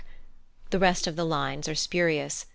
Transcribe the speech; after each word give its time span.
The 0.71 0.79
rest 0.79 1.05
of 1.05 1.15
the 1.15 1.23
lines 1.27 1.67
are 1.67 1.75
spurious. 1.75 2.47